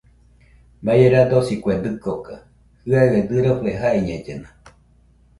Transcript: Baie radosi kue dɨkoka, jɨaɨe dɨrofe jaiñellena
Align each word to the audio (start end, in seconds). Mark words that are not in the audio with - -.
Baie 0.83 1.05
radosi 1.13 1.55
kue 1.61 1.75
dɨkoka, 1.83 2.35
jɨaɨe 2.89 3.19
dɨrofe 3.29 3.69
jaiñellena 3.81 4.49